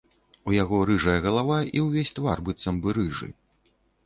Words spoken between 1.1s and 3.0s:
галава і ўвесь твар быццам бы